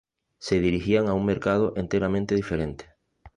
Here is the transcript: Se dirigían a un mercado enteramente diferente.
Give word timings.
Se 0.39 0.59
dirigían 0.59 1.07
a 1.07 1.13
un 1.13 1.25
mercado 1.27 1.73
enteramente 1.75 2.33
diferente. 2.33 2.87